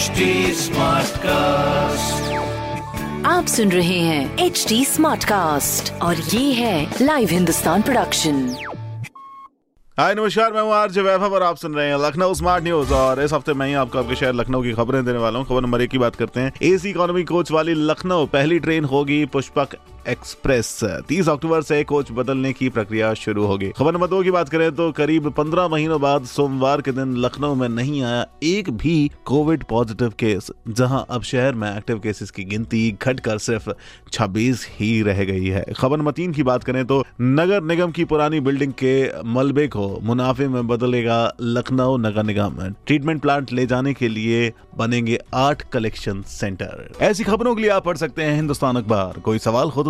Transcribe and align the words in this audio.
HD 0.00 0.26
Smartcast. 0.56 2.20
आप 3.26 3.46
सुन 3.46 3.72
रहे 3.72 3.98
हैं 3.98 4.38
एच 4.38 4.64
डी 4.68 4.84
स्मार्ट 4.84 5.24
कास्ट 5.24 5.92
और 6.02 6.16
ये 6.16 6.52
है 6.52 6.94
लाइव 7.02 7.28
हिंदुस्तान 7.30 7.82
प्रोडक्शन 7.82 8.56
हाय 9.98 10.14
नमस्कार 10.14 10.52
मैं 10.52 10.62
हूँ 10.62 10.72
आरजे 10.72 11.02
वैभव 11.02 11.34
और 11.34 11.42
आप 11.42 11.56
सुन 11.56 11.74
रहे 11.74 11.88
हैं 11.88 11.96
लखनऊ 11.98 12.34
स्मार्ट 12.34 12.64
न्यूज़ 12.64 12.92
और 12.94 13.22
इस 13.22 13.32
हफ़्ते 13.32 13.52
मैं 13.52 13.66
ही 13.66 13.74
आपको 13.74 13.98
आपके 13.98 14.16
शहर 14.16 14.32
लखनऊ 14.32 14.62
की 14.62 14.72
खबरें 14.72 15.04
देने 15.04 15.18
वाला 15.18 15.38
हूँ। 15.38 15.46
खबर 15.46 15.60
नंबर 15.60 15.82
एक 15.82 15.90
की 15.90 15.98
बात 15.98 16.16
करते 16.16 16.40
हैं। 16.40 16.52
एसी 16.62 16.90
इकोनॉमी 16.90 17.24
कोच 17.24 17.50
वाली 17.50 17.74
लखनऊ 17.74 18.26
पहली 18.26 18.58
ट्रेन 18.58 18.84
होगी 18.84 19.24
पुष्पक 19.24 19.76
एक्सप्रेस। 20.08 20.78
30 21.08 21.28
अक्टूबर 21.28 21.62
से 21.62 21.82
कोच 21.84 22.10
बदलने 22.12 22.52
की 22.52 22.68
प्रक्रिया 22.68 23.12
शुरू 23.14 23.46
होगी। 23.46 23.70
खबर 23.70 23.92
नंबर 23.92 24.06
दो 24.06 24.22
की 24.22 24.30
बात 24.30 24.48
करें 24.48 24.70
तो 24.72 24.90
करीब 24.92 25.30
15 25.30 25.68
महीनों 25.68 26.00
बाद 26.00 26.24
सोमवार 26.26 26.80
के 26.80 26.92
दिन 26.92 27.16
लखनऊ 27.16 27.54
में 27.54 27.68
नहीं 27.68 28.02
आया 28.02 28.26
एक 28.42 28.70
भी 28.72 29.10
कोविड 29.24 29.64
पॉजिटिव 29.64 30.12
केस, 30.18 30.50
जहाँ 30.68 31.04
अब 31.10 31.22
शहर 31.22 31.54
में 31.54 31.76
एक्टिव 31.76 31.98
केसेस 31.98 32.30
की 32.30 32.44
गिनती 32.44 32.90
घटकर 33.02 33.38
सिर्फ़ 33.38 33.70
26 34.12 34.66
ही 34.70 34.90
रह 35.02 35.24
गई 35.24 35.46
है। 35.46 35.64
खबर 35.78 35.98
नंबर 35.98 36.12
तीन 36.12 36.32
की 36.32 36.42
बात 36.42 36.64
करें 36.64 36.84
तो 36.86 37.02
नगर 37.20 37.62
निगम 37.62 37.90
की 37.90 38.04
पुरानी 38.04 38.40
बिल्डिंग 38.40 38.72
के 38.74 38.94
मलबे 39.30 39.66
को 39.68 39.88
मुनाफे 40.02 40.48
में 40.48 40.66
बदलेगा 40.68 41.20
लखनऊ 41.40 41.96
नगर 41.98 42.22
निगम। 42.22 42.58
ट्रीटमेंट 42.86 43.22
प्लांट 43.22 43.52
ले 43.52 43.66
जाने 43.66 43.94
के 43.94 44.08
लिए 44.08 44.52
बनेंगे 44.78 45.18
आठ 45.34 45.62
कलेक्शन 45.70 46.22
सेंटर। 46.22 46.90
ऐसी 47.00 47.24
खबरों 47.24 47.54
के 47.54 47.62
लिए 47.62 47.70
आप 47.70 47.84
पढ़ 47.84 47.96
सकते 47.96 48.22
हैं 48.22 48.34
हिंदुस्तान 48.36 48.76
अखबार। 48.76 49.20
कोई 49.20 49.38
सवाल 49.38 49.68
हो 49.68 49.82
तो 49.82 49.89